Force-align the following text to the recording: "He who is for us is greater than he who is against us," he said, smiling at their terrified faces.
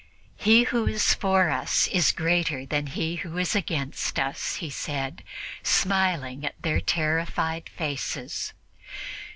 "He 0.37 0.63
who 0.63 0.87
is 0.87 1.13
for 1.13 1.51
us 1.51 1.85
is 1.89 2.11
greater 2.11 2.65
than 2.65 2.87
he 2.87 3.17
who 3.17 3.37
is 3.37 3.53
against 3.55 4.19
us," 4.19 4.55
he 4.55 4.71
said, 4.71 5.23
smiling 5.61 6.43
at 6.43 6.59
their 6.63 6.81
terrified 6.81 7.69
faces. 7.69 8.53